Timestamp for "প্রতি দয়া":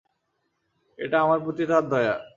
1.45-2.15